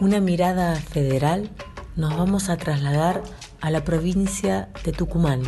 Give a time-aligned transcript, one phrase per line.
[0.00, 1.50] una mirada federal,
[1.96, 3.22] nos vamos a trasladar
[3.60, 5.42] a la provincia de Tucumán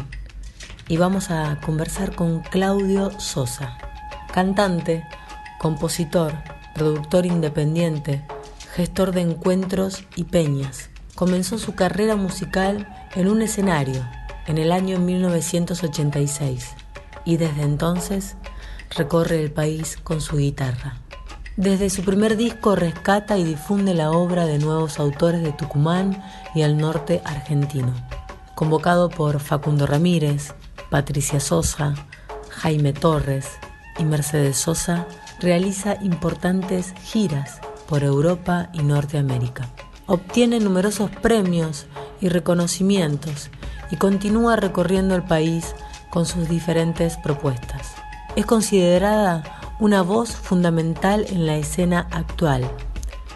[0.89, 3.77] y vamos a conversar con Claudio Sosa,
[4.33, 5.05] cantante,
[5.59, 6.33] compositor,
[6.75, 8.25] productor independiente,
[8.73, 10.91] gestor de encuentros y peñas.
[11.15, 12.87] Comenzó su carrera musical
[13.17, 14.07] en un escenario
[14.47, 16.75] en el año 1986
[17.25, 18.37] y desde entonces
[18.91, 21.01] recorre el país con su guitarra.
[21.57, 26.23] Desde su primer disco rescata y difunde la obra de nuevos autores de Tucumán
[26.55, 27.95] y al norte argentino.
[28.55, 30.53] Convocado por Facundo Ramírez,
[30.91, 31.95] Patricia Sosa,
[32.51, 33.53] Jaime Torres
[33.99, 35.07] y Mercedes Sosa,
[35.41, 39.67] realiza importantes giras por Europa y Norteamérica.
[40.05, 41.87] Obtiene numerosos premios
[42.21, 43.49] y reconocimientos
[43.91, 45.75] y continúa recorriendo el país
[46.11, 47.95] con sus diferentes propuestas.
[48.37, 52.71] Es considerada una voz fundamental en la escena actual.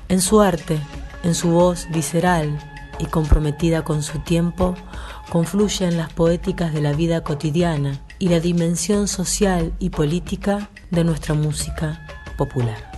[0.09, 0.78] En su arte,
[1.22, 2.59] en su voz visceral
[2.98, 4.75] y comprometida con su tiempo,
[5.31, 11.34] confluyen las poéticas de la vida cotidiana y la dimensión social y política de nuestra
[11.34, 12.06] música
[12.38, 12.91] popular.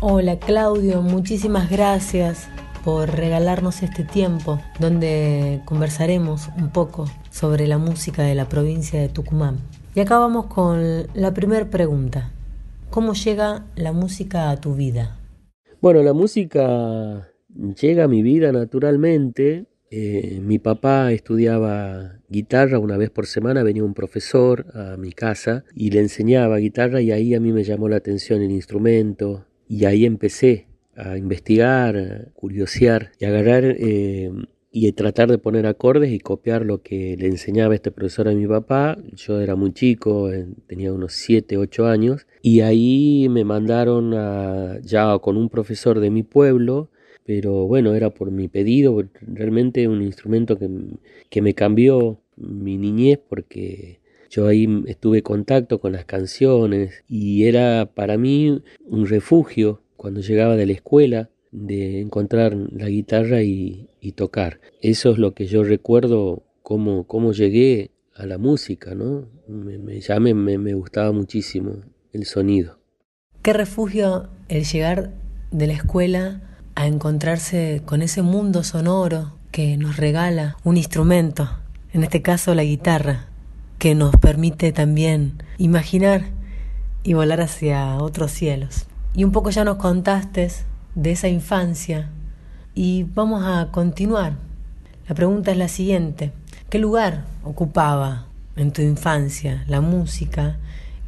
[0.00, 2.48] Hola Claudio, muchísimas gracias
[2.84, 9.08] por regalarnos este tiempo donde conversaremos un poco sobre la música de la provincia de
[9.08, 9.58] Tucumán.
[9.94, 12.32] Y acá vamos con la primera pregunta.
[12.90, 15.18] ¿Cómo llega la música a tu vida?
[15.80, 17.28] Bueno, la música
[17.80, 19.66] llega a mi vida naturalmente.
[19.90, 25.64] Eh, mi papá estudiaba guitarra, una vez por semana venía un profesor a mi casa
[25.74, 29.84] y le enseñaba guitarra y ahí a mí me llamó la atención el instrumento y
[29.84, 34.30] ahí empecé a investigar, curiosear y agarrar eh,
[34.70, 38.46] y tratar de poner acordes y copiar lo que le enseñaba este profesor a mi
[38.46, 38.96] papá.
[39.14, 40.30] Yo era muy chico,
[40.66, 46.10] tenía unos 7, 8 años, y ahí me mandaron a, ya con un profesor de
[46.10, 46.90] mi pueblo,
[47.24, 50.68] pero bueno, era por mi pedido, realmente un instrumento que,
[51.28, 54.00] que me cambió mi niñez porque
[54.30, 60.20] yo ahí estuve en contacto con las canciones y era para mí un refugio cuando
[60.20, 64.60] llegaba de la escuela, de encontrar la guitarra y, tocar.
[64.80, 69.28] Eso es lo que yo recuerdo, cómo, cómo llegué a la música, ¿no?
[69.46, 71.76] Me, ya me, me, gustaba muchísimo
[72.12, 72.80] el sonido.
[73.42, 75.12] Qué refugio el llegar
[75.52, 76.42] de la escuela
[76.74, 81.48] a encontrarse con ese mundo sonoro que nos regala un instrumento,
[81.92, 83.28] en este caso la guitarra,
[83.78, 86.24] que nos permite también imaginar
[87.04, 88.88] y volar hacia otros cielos.
[89.14, 90.48] Y un poco ya nos contaste
[90.94, 92.10] de esa infancia
[92.74, 94.34] y vamos a continuar.
[95.06, 96.32] La pregunta es la siguiente.
[96.70, 100.56] ¿Qué lugar ocupaba en tu infancia la música?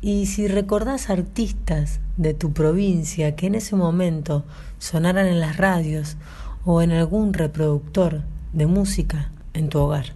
[0.03, 4.45] Y si recordás artistas de tu provincia que en ese momento
[4.79, 6.19] sonaran en las radios
[6.67, 8.21] o en algún reproductor
[8.53, 10.07] de música en tu hogar.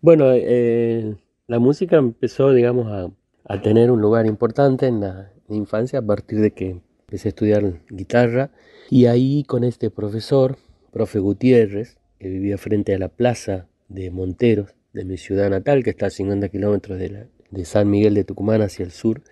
[0.00, 1.16] Bueno, eh,
[1.46, 3.10] la música empezó, digamos, a,
[3.52, 7.80] a, tener un lugar importante en la infancia a partir de que empecé a estudiar
[7.88, 8.50] guitarra
[8.90, 10.58] y ahí con este profesor,
[10.92, 15.90] profe Gutiérrez, que vivía frente a la plaza de Monteros, de mi ciudad natal, que
[15.90, 19.22] está a 50 kilómetros de, San Miguel de Tucumán hacia el sur,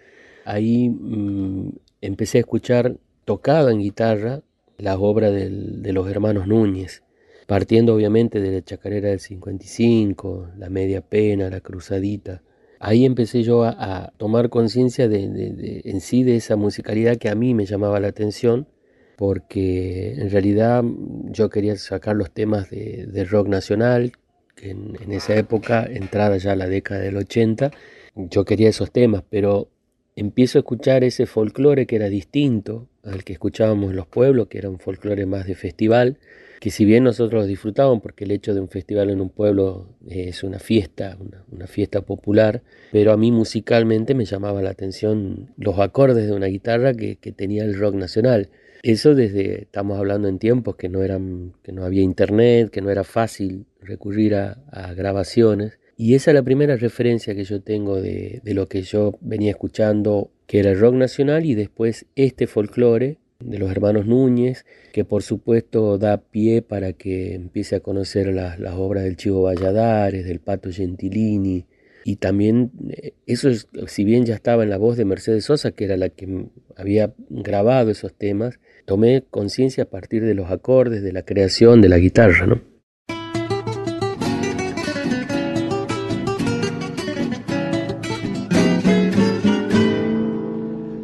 [0.45, 4.43] ahí mm, empecé a escuchar tocada en guitarra
[4.79, 7.03] las obras de los hermanos Núñez,
[7.49, 12.43] partiendo obviamente de la chacarera del 55, la media pena, la cruzadita,
[12.85, 17.55] ahí empecé yo a, tomar conciencia de, en sí de esa musicalidad que a mí
[17.55, 18.69] me llamaba la atención,
[19.17, 20.85] porque en realidad
[21.31, 24.13] yo quería sacar los temas de, rock nacional,
[24.55, 27.71] que en, esa época, entrada ya la década del 80,
[28.15, 29.69] yo quería esos temas, pero
[30.15, 34.59] empiezo a escuchar ese folclore que era distinto al que escuchábamos en los pueblos, que
[34.59, 36.19] era un folclore más de festival,
[36.61, 39.89] que si bien nosotros lo disfrutábamos, porque el hecho de un festival en un pueblo
[40.09, 41.17] es una fiesta,
[41.51, 42.63] una, fiesta popular,
[42.93, 47.65] pero a mí musicalmente me llamaba la atención los acordes de una guitarra que, tenía
[47.65, 48.51] el rock nacional.
[48.83, 52.91] Eso desde, estamos hablando en tiempos que no, eran, que no había internet, que no
[52.91, 55.79] era fácil recurrir a, grabaciones.
[55.97, 59.51] Y esa es la primera referencia que yo tengo de, de, lo que yo venía
[59.51, 65.05] escuchando, que era el rock nacional y después este folclore de los hermanos Núñez, que
[65.05, 70.41] por supuesto da pie para que empiece a conocer las, obras del Chivo Valladares, del
[70.41, 71.67] Pato Gentilini,
[72.07, 73.49] y también eh, eso,
[73.87, 76.47] si bien ya estaba en la voz de Mercedes Sosa, que era la que
[76.77, 81.89] había grabado esos temas, tomé conciencia a partir de los acordes, de la creación de
[81.89, 82.61] la guitarra, ¿no?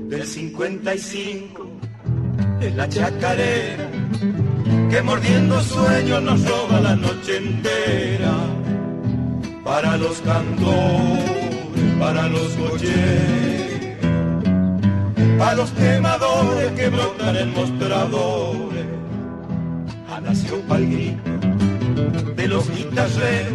[0.08, 1.89] Del 55
[2.60, 3.88] es la chacarera
[4.90, 8.34] que mordiendo sueños nos roba la noche entera.
[9.64, 11.30] Para los cantores,
[11.98, 13.96] para los cocheros,
[15.38, 18.86] para los quemadores que brotan en mostradores.
[20.10, 21.30] Ha nacido pa'l grito
[22.34, 23.52] de los guitarreros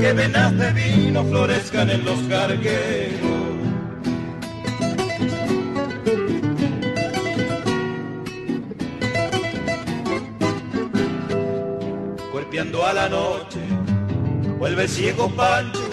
[0.00, 3.37] que venas de vino florezcan en los gargueros
[13.06, 13.60] noche,
[14.58, 15.84] vuelve ciego Pancho,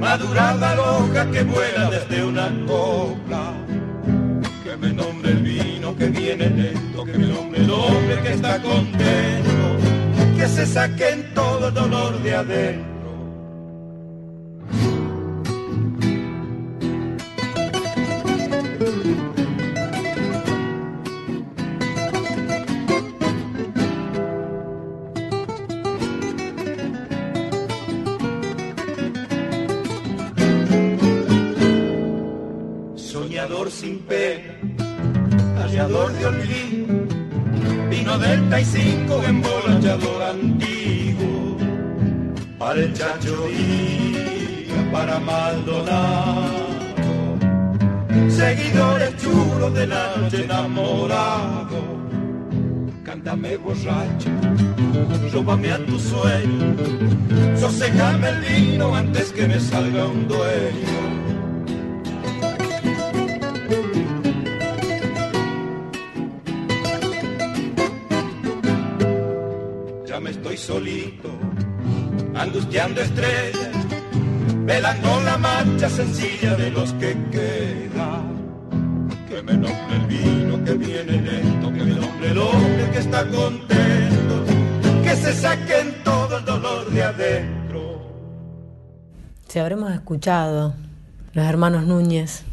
[0.00, 3.52] madurada loca que vuela desde una copla.
[4.64, 8.62] Que me nombre el vino que viene lento, que me nombre el hombre que está
[8.62, 9.66] contento,
[10.38, 12.95] que se saquen todo el dolor de adentro
[53.46, 54.30] Cántame borracho,
[55.32, 56.76] róbame a tu sueño,
[57.56, 61.16] sosegame el vino antes que me salga un dueño
[70.56, 71.28] solito,
[72.34, 73.76] angustiando estrellas,
[74.64, 78.35] velando la marcha sencilla de los que quedan.
[79.36, 83.22] Que me nombre el vino que viene lento, que me nombre el hombre que está
[83.28, 84.44] contento,
[85.02, 88.00] que se saquen todo el dolor de adentro.
[89.46, 90.72] Si habremos escuchado
[91.34, 92.44] los hermanos Núñez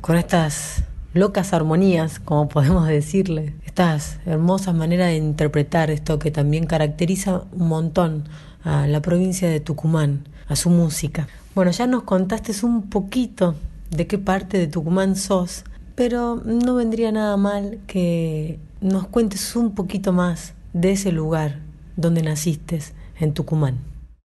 [0.00, 6.64] con estas locas armonías, como podemos decirle, estas hermosas maneras de interpretar esto que también
[6.64, 8.24] caracteriza un montón
[8.64, 11.28] a la provincia de Tucumán, a su música.
[11.54, 13.56] Bueno, ya nos contaste un poquito
[13.90, 19.74] de qué parte de Tucumán sos, pero no vendría nada mal que nos cuentes un
[19.74, 21.60] poquito más de ese lugar
[21.96, 22.78] donde naciste,
[23.18, 23.78] en Tucumán.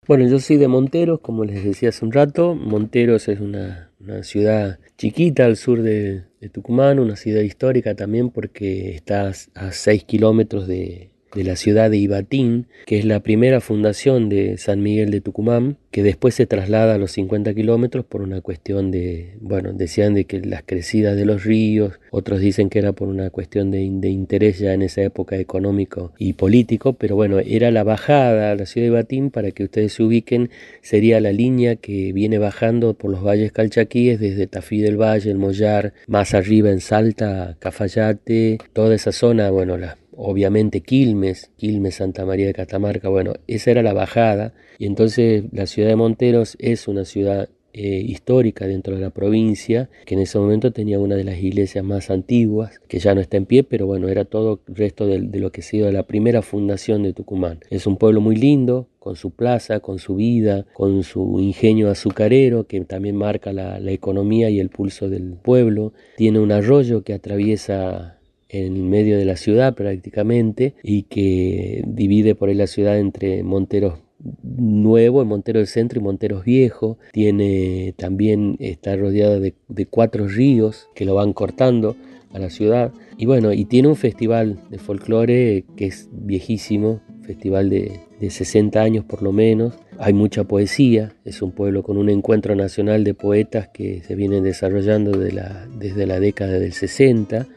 [0.07, 2.53] Bueno, yo soy de Monteros, como les decía hace un rato.
[2.53, 3.89] Monteros es una,
[4.21, 10.03] ciudad chiquita al sur de, de, Tucumán, una ciudad histórica también porque está a 6
[10.03, 15.11] kilómetros de, de la ciudad de Ibatín, que es la primera fundación de San Miguel
[15.11, 19.71] de Tucumán, que después se traslada a los 50 kilómetros por una cuestión de, bueno,
[19.73, 23.71] decían de que las crecidas de los ríos, otros dicen que era por una cuestión
[23.71, 28.55] de, interés ya en esa época económico y político, pero bueno, era la bajada a
[28.55, 30.49] la ciudad de Ibatín, para que ustedes se ubiquen,
[30.81, 35.37] sería la línea que viene bajando por los valles calchaquíes desde Tafí del Valle, el
[35.37, 42.25] Mollar, más arriba en Salta, Cafayate, toda esa zona, bueno, la obviamente Quilmes, Quilmes, Santa
[42.25, 46.87] María de Catamarca, bueno, esa era la bajada y entonces la ciudad de Monteros es
[46.87, 51.25] una ciudad eh, histórica dentro de la provincia, que en ese momento tenía una de
[51.25, 54.75] las iglesias más antiguas, que ya no está en pie, pero bueno, era todo el
[54.77, 57.59] resto de, lo que ha sido la primera fundación de Tucumán.
[57.69, 62.65] Es un pueblo muy lindo, con su plaza, con su vida, con su ingenio azucarero,
[62.65, 65.91] que también marca la economía y el pulso del pueblo.
[66.15, 68.14] Tiene un arroyo que atraviesa
[68.49, 74.05] en medio de la ciudad prácticamente y que divide por ahí la ciudad entre Monteros
[74.43, 76.97] nuevo en Montero del Centro y Monteros Viejo.
[77.11, 79.53] Tiene también, está rodeada de,
[79.89, 81.95] cuatro ríos que lo van cortando
[82.33, 82.91] a la ciudad.
[83.17, 88.81] Y bueno, y tiene un festival de folclore que es viejísimo, festival de, de 60
[88.81, 89.73] años por lo menos.
[89.97, 94.43] Hay mucha poesía, es un pueblo con un encuentro nacional de poetas que se vienen
[94.43, 97.47] desarrollando la, desde la década del 60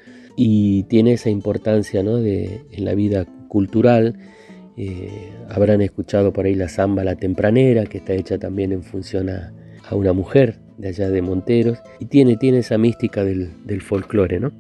[0.41, 2.19] y tiene esa importancia ¿no?
[2.19, 4.17] de, en la vida cultural
[4.77, 9.29] eh, habrán escuchado por ahí la samba La Tempranera, que está hecha también en función
[9.31, 9.53] a,
[9.91, 14.53] una mujer de allá de Monteros, y tiene, tiene esa mística del, del folclore, ¿no?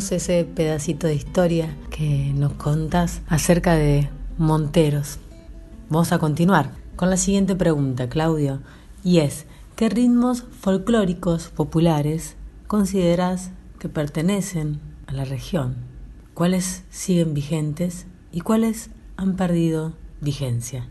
[0.00, 5.18] Ese pedacito de historia que nos contás acerca de Monteros.
[5.90, 8.60] Vamos a continuar con la siguiente pregunta, Claudio,
[9.04, 9.44] y es,
[9.76, 15.76] ¿qué ritmos folclóricos populares consideras que pertenecen a la región?
[16.34, 19.92] ¿Cuáles siguen vigentes y cuáles han perdido
[20.22, 20.88] vigencia?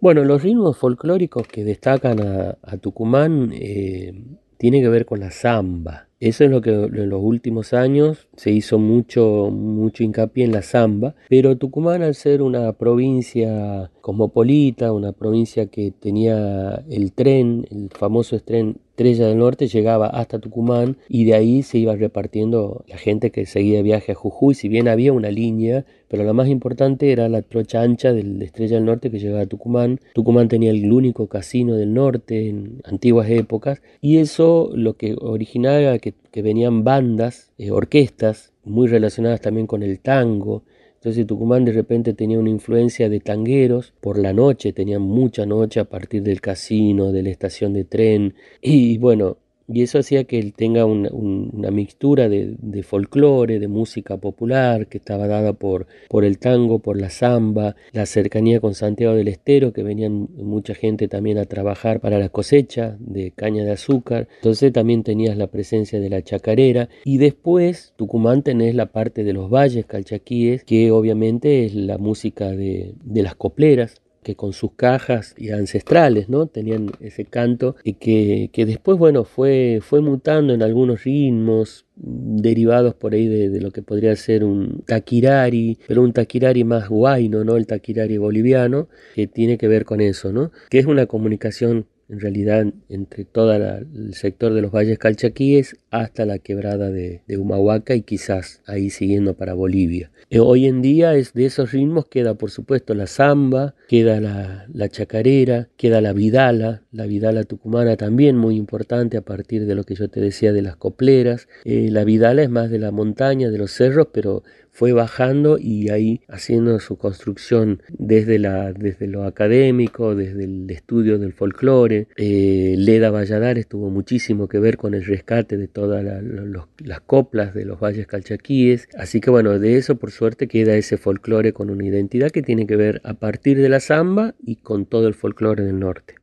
[0.00, 6.08] Bueno, los ritmos folclóricos que destacan a, Tucumán eh, tienen que ver con la samba.
[6.24, 10.62] Eso es lo que en los últimos años se hizo mucho, mucho hincapié en la
[10.62, 17.90] samba, pero Tucumán al ser una provincia cosmopolita, una provincia que tenía el tren, el
[17.90, 22.96] famoso tren Estrella del Norte llegaba hasta Tucumán y de ahí se iba repartiendo la
[22.96, 27.10] gente que seguía viaje a Jujuy, si bien había una línea, pero la más importante
[27.10, 29.98] era la trocha ancha del Estrella del Norte que llegaba a Tucumán.
[30.12, 35.98] Tucumán tenía el único casino del norte en antiguas épocas y eso lo que originaba
[35.98, 40.62] que, que venían bandas, eh, orquestas muy relacionadas también con el tango,
[41.04, 45.78] entonces Tucumán de repente tenía una influencia de tangueros, por la noche tenían mucha noche
[45.78, 50.38] a partir del casino, de la estación de tren, y bueno, y eso hacía que
[50.38, 55.86] él tenga una, mixtura de, de, folclore, de música popular, que estaba dada por,
[56.22, 61.08] el tango, por la samba, la cercanía con Santiago del Estero, que venían mucha gente
[61.08, 64.28] también a trabajar para la cosecha de caña de azúcar.
[64.36, 66.88] Entonces también tenías la presencia de la chacarera.
[67.04, 72.50] Y después, Tucumán tenés la parte de los valles calchaquíes, que obviamente es la música
[72.50, 76.46] de las copleras, que con sus cajas y ancestrales, ¿no?
[76.46, 82.94] Tenían ese canto y que, que, después, bueno, fue, fue mutando en algunos ritmos derivados
[82.94, 87.56] por ahí de, lo que podría ser un taquirari, pero un taquirari más guayno, ¿no?
[87.56, 90.50] El taquirari boliviano, que tiene que ver con eso, ¿no?
[90.70, 96.26] Que es una comunicación en realidad entre todo el sector de los valles calchaquíes hasta
[96.26, 100.10] la quebrada de, Humahuaca y quizás ahí siguiendo para Bolivia.
[100.30, 104.88] Eh, hoy en día es de esos ritmos queda por supuesto la samba, queda la,
[104.88, 109.94] chacarera, queda la vidala, la vidala tucumana también muy importante a partir de lo que
[109.94, 111.48] yo te decía de las copleras.
[111.64, 114.42] Eh, la vidala es más de la montaña, de los cerros, pero
[114.74, 121.18] fue bajando y ahí haciendo su construcción desde, la, desde lo académico, desde el estudio
[121.18, 122.08] del folclore.
[122.16, 127.64] Eh, Leda Valladares tuvo muchísimo que ver con el rescate de todas las coplas de
[127.64, 128.88] los valles calchaquíes.
[128.98, 132.66] Así que bueno, de eso por suerte queda ese folclore con una identidad que tiene
[132.66, 136.16] que ver a partir de la samba y con todo el folclore del norte.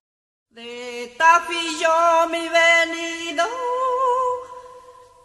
[0.50, 3.46] De Tafillo mi venido,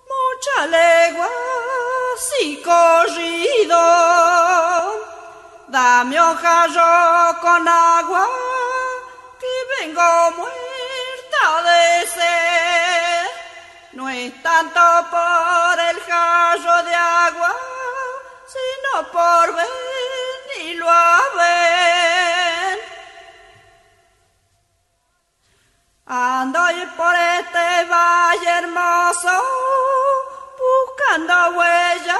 [0.06, 1.96] mucha legua
[2.40, 3.76] y corrido
[5.68, 8.26] Dame un jarro con agua,
[9.40, 13.26] que vengo muerta de sed.
[13.92, 14.80] No es tanto
[15.11, 17.52] por el jarro de agua,
[18.54, 22.78] sino por venirlo a ver.
[26.06, 26.61] Ando
[26.96, 29.42] por este valle hermoso,
[31.16, 32.18] buscando huellas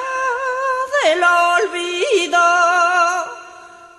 [1.05, 2.41] del olvido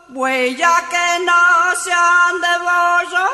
[0.09, 3.29] huella que no se han de borrar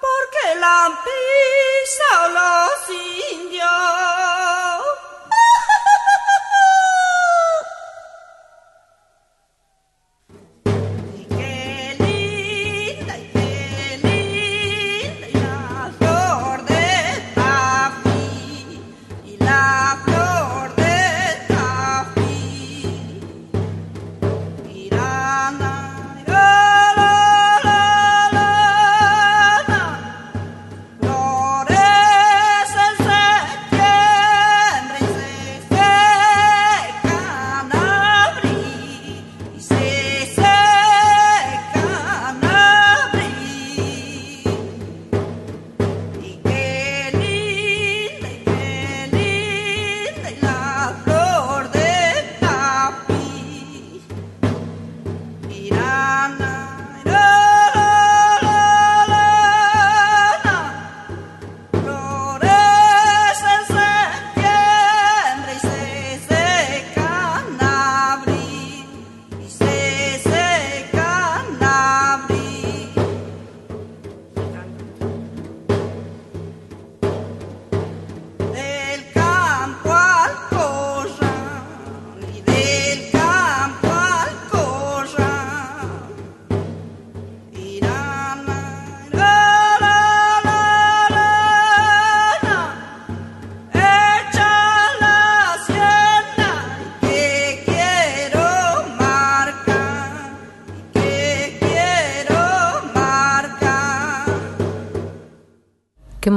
[0.00, 2.90] porque la han pisado los
[3.32, 4.31] indios.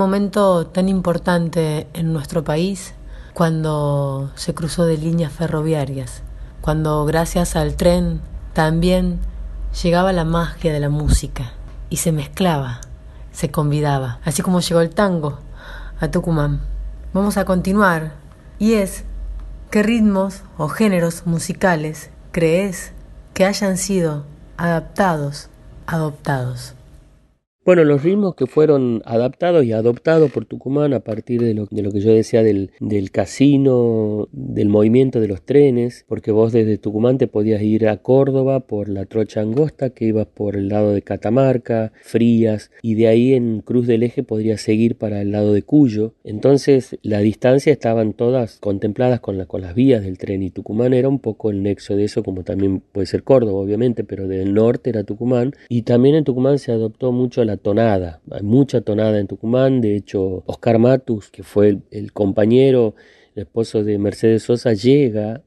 [0.05, 2.93] Momento tan importante en nuestro país
[3.33, 6.21] cuando se cruzó de líneas ferroviarias,
[6.61, 8.21] cuando gracias al tren
[8.53, 9.19] también
[9.81, 11.53] llegaba la magia de la música
[11.89, 12.81] y se mezclaba,
[13.31, 15.39] se convidaba, así como llegó el tango
[15.99, 16.61] a Tucumán.
[17.11, 18.13] Vamos a continuar
[18.59, 19.05] y es
[19.71, 22.91] qué ritmos o géneros musicales crees
[23.33, 24.23] que hayan sido
[24.55, 25.49] adaptados,
[25.87, 26.74] adoptados.
[27.65, 31.81] Bueno, los ritmos que fueron adaptados y adoptados por Tucumán a partir de lo, de
[31.81, 32.69] lo que yo decía del,
[33.11, 38.59] casino, del movimiento de los trenes, porque vos desde Tucumán te podías ir a Córdoba
[38.59, 43.33] por la trocha angosta, que ibas por el lado de Catamarca, Frías, y de ahí
[43.33, 46.13] en Cruz del Eje podrías seguir para el lado de Cuyo.
[46.23, 50.93] Entonces la distancia estaban todas contempladas con, la, con las vías del tren y Tucumán
[50.93, 54.53] era un poco el nexo de eso, como también puede ser Córdoba, obviamente, pero del
[54.53, 58.21] norte era Tucumán, y también en Tucumán se adoptó mucho la tonada.
[58.31, 59.81] Hay mucha tonada en Tucumán.
[59.81, 62.95] De hecho, Oscar Matus, que fue el, compañero,
[63.35, 65.41] el esposo de Mercedes Sosa, llega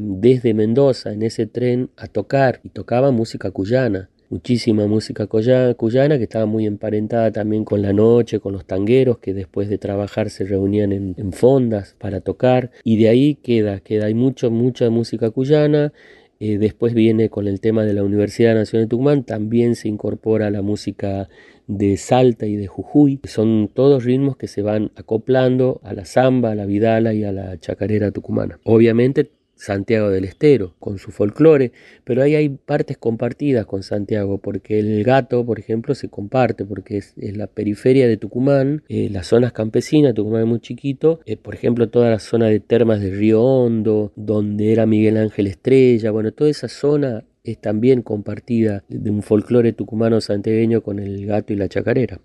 [0.00, 4.08] desde Mendoza en ese tren a tocar y tocaba música cuyana.
[4.28, 9.32] Muchísima música cuyana que estaba muy emparentada también con la noche, con los tangueros que
[9.34, 14.06] después de trabajar se reunían en, en fondas para tocar y de ahí queda, queda,
[14.06, 15.92] hay mucho, mucha música cuyana
[16.38, 20.50] eh, después viene con el tema de la Universidad Nacional de Tucumán, también se incorpora
[20.50, 21.28] la música
[21.66, 23.20] de Salta y de Jujuy.
[23.24, 27.32] Son todos ritmos que se van acoplando a la samba, a la vidala y a
[27.32, 28.58] la chacarera tucumana.
[28.64, 31.72] Obviamente Santiago del Estero, con su folclore,
[32.04, 36.98] pero ahí hay partes compartidas con Santiago, porque el gato, por ejemplo, se comparte, porque
[36.98, 41.54] es, la periferia de Tucumán, eh, las zonas campesinas, Tucumán es muy chiquito, eh, por
[41.54, 46.32] ejemplo, toda la zona de termas de Río Hondo, donde era Miguel Ángel Estrella, bueno,
[46.32, 51.56] toda esa zona es también compartida de un folclore tucumano santiagueño con el gato y
[51.56, 52.20] la chacarera.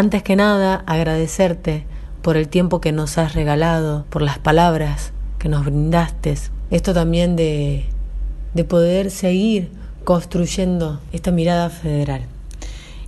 [0.00, 1.84] Antes que nada, agradecerte
[2.22, 6.36] por el tiempo que nos has regalado, por las palabras que nos brindaste.
[6.70, 7.84] Esto también de,
[8.54, 9.68] de poder seguir
[10.04, 12.22] construyendo esta mirada federal.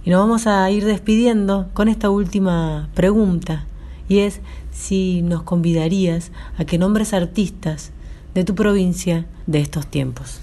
[0.05, 3.64] Y nos vamos a ir despidiendo con esta última pregunta,
[4.07, 7.90] y es si nos convidarías a que nombres artistas
[8.35, 10.42] de tu provincia de estos tiempos.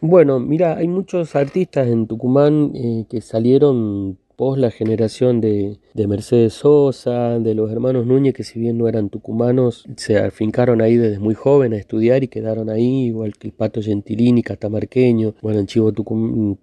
[0.00, 6.06] Bueno, mira, hay muchos artistas en Tucumán eh, que salieron post la generación de, de
[6.06, 10.96] Mercedes Sosa, de los hermanos Núñez, que si bien no eran tucumanos, se afincaron ahí
[10.96, 15.60] desde muy joven a estudiar y quedaron ahí, igual que el Pato Gentilini, catamarqueño, bueno,
[15.60, 15.92] en Chivo,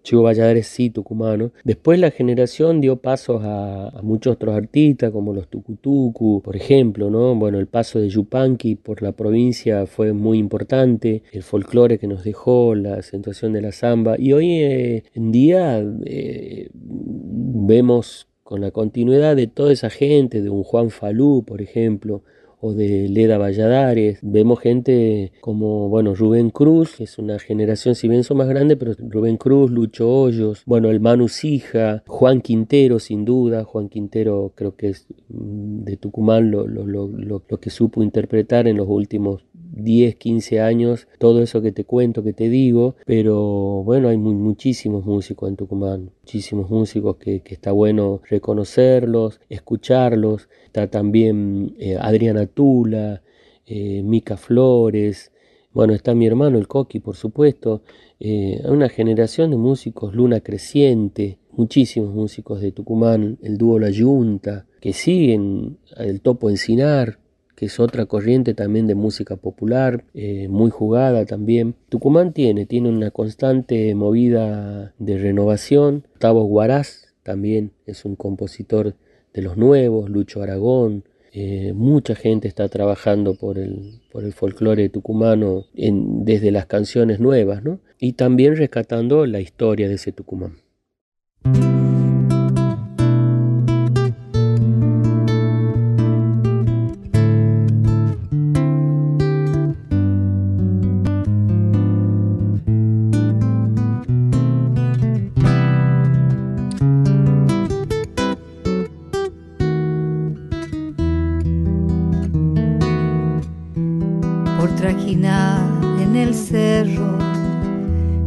[0.03, 1.51] Chivo Valladares sí, tucumano.
[1.63, 7.35] Después la generación dio pasos a, muchos otros artistas, como los Tucutucu, por ejemplo, ¿no?
[7.35, 12.23] Bueno, el paso de Yupanqui por la provincia fue muy importante, el folclore que nos
[12.23, 18.69] dejó, la acentuación de la samba, y hoy eh, en día eh, vemos con la
[18.69, 22.21] continuidad de toda esa gente, de un Juan Falú, por ejemplo,
[22.65, 24.17] o de Leda Valladares.
[24.23, 28.77] Vemos gente como, bueno, Rubén Cruz, que es una generación, si bien son más grandes,
[28.77, 33.63] pero Rubén Cruz, Lucho Hoyos, bueno, el Manu Sija, Juan Quintero, sin duda.
[33.65, 38.67] Juan Quintero creo que es mm, de Tucumán lo, lo, lo, lo que supo interpretar
[38.67, 43.83] en los últimos 10, 15 años, todo eso que te cuento, que te digo, pero
[43.83, 50.49] bueno, hay muchísimos músicos en Tucumán, muchísimos músicos que, está bueno reconocerlos, escucharlos.
[50.65, 53.21] Está también eh, Adriana Tula,
[53.67, 55.31] eh, Mica Flores,
[55.75, 57.81] bueno, está mi hermano el Coqui, por supuesto.
[58.21, 64.67] Eh, una generación de músicos, Luna Creciente, muchísimos músicos de Tucumán, el dúo La Yunta,
[64.79, 67.19] que siguen el Topo Encinar,
[67.55, 71.75] que es otra corriente también de música popular, eh, muy jugada también.
[71.89, 76.05] Tucumán tiene, tiene una constante movida de renovación.
[76.11, 78.95] Gustavo Guaraz también es un compositor
[79.33, 81.03] de los nuevos, Lucho Aragón.
[81.37, 87.61] Eh, mucha gente está trabajando por el, por el folclore tucumano desde las canciones nuevas,
[87.61, 87.81] ¿no?
[87.99, 90.53] Y también rescatando la historia de ese Tucumán.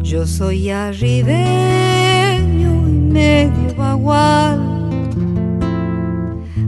[0.08, 1.10] Soy arribeño
[2.88, 4.58] y medio bagual.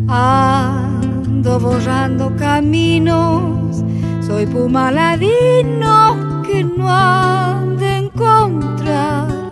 [0.08, 3.82] Ando borrando caminos,
[4.20, 9.50] soy pumaladino que no han de encontrar.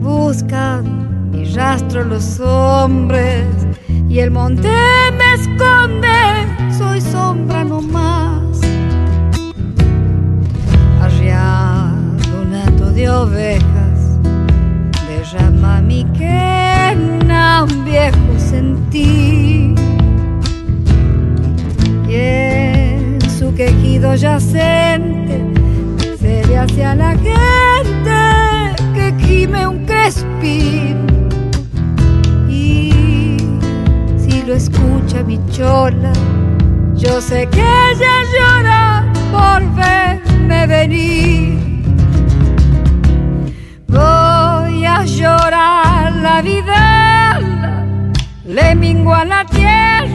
[0.00, 3.44] Buscan mi rastro los hombres
[4.08, 4.70] y el monte
[15.96, 19.74] derrama mi quena un viejo sentir
[22.08, 25.40] y en su quejido yacente
[26.18, 31.06] se ve hacia la gente que gime un crespín.
[32.48, 33.38] Y
[34.18, 36.12] si lo escucha mi chola
[36.94, 41.56] yo sé que ella llora por verme venir.
[43.88, 45.75] Voy a llorar
[46.46, 47.40] la vida,
[48.44, 50.06] le mingo a la tierra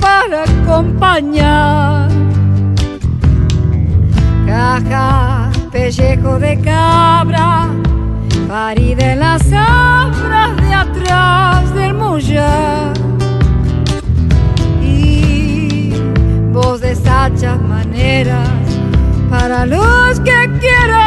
[0.00, 2.08] para acompañar.
[4.46, 7.68] Caja, pellejo de cabra,
[8.48, 12.92] parí de las sombras de atrás del mullar.
[14.82, 15.92] Y
[16.52, 18.48] voz de sachas maneras
[19.30, 21.03] para los que quieran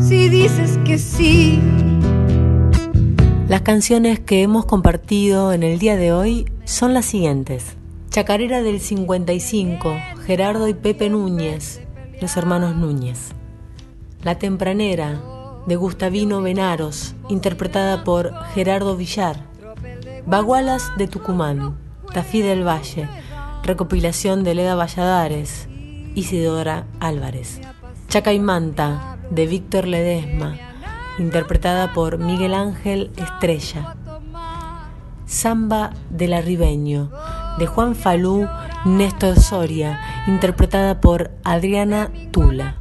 [0.00, 1.60] si dices que sí.
[3.48, 7.76] Las canciones que hemos compartido en el día de hoy son las siguientes.
[8.10, 11.80] Chacarera del 55, Gerardo y Pepe Núñez,
[12.20, 13.32] los hermanos Núñez.
[14.22, 15.20] La Tempranera,
[15.66, 19.40] de Gustavino Benaros, interpretada por Gerardo Villar.
[20.26, 21.76] Bagualas de Tucumán,
[22.12, 23.08] Tafí del Valle,
[23.62, 25.68] recopilación de Leda Valladares,
[26.14, 27.60] Isidora Álvarez.
[28.14, 30.54] Chacaimanta, de Víctor Ledesma,
[31.18, 33.96] interpretada por Miguel Ángel Estrella.
[35.26, 37.10] Samba del Arribeño,
[37.58, 38.46] de Juan Falú
[38.84, 39.98] Néstor Soria,
[40.28, 42.76] interpretada por Adriana Tula.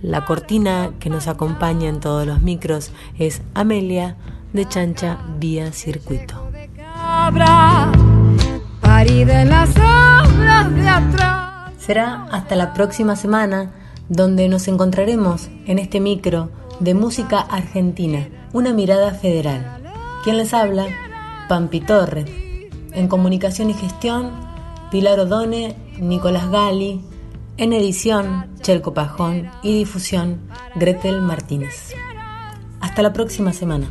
[0.00, 4.16] La cortina que nos acompaña en todos los micros es Amelia
[4.54, 6.50] de Chancha Vía Circuito.
[11.76, 13.72] Será hasta la próxima semana
[14.10, 19.80] donde nos encontraremos en este micro de música argentina, una mirada federal.
[20.24, 20.86] ¿Quién les habla?
[21.48, 22.28] Pampi Torres.
[22.92, 24.32] En comunicación y gestión,
[24.90, 27.00] Pilar Odone, Nicolás Gali,
[27.56, 30.40] en edición, Chelco Pajón y difusión,
[30.74, 31.94] Gretel Martínez.
[32.80, 33.90] Hasta la próxima semana.